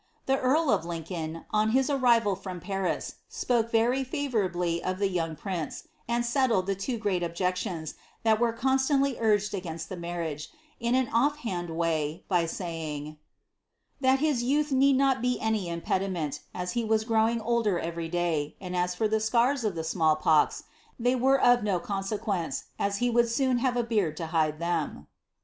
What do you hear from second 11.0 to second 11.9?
otT haDil